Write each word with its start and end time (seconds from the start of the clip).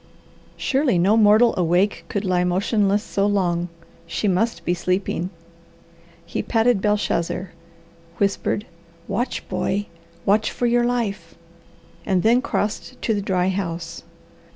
Surely 0.57 0.97
no 0.97 1.15
mortal 1.15 1.53
awake 1.57 2.05
could 2.09 2.25
lie 2.25 2.43
motionless 2.43 3.03
so 3.03 3.27
long. 3.27 3.69
She 4.07 4.27
must 4.27 4.65
be 4.65 4.73
sleeping. 4.73 5.29
He 6.25 6.41
patted 6.41 6.81
Belshazzar, 6.81 7.51
whispered, 8.17 8.65
"Watch, 9.07 9.47
boy, 9.47 9.85
watch 10.25 10.49
for 10.49 10.65
your 10.65 10.85
life!" 10.85 11.35
and 12.03 12.23
then 12.23 12.41
crossed 12.41 12.99
to 13.03 13.13
the 13.13 13.21
dry 13.21 13.49
house. 13.49 14.01